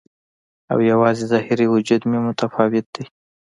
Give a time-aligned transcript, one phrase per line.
[0.71, 3.05] او یوازې ظاهري وجود مې متفاوت دی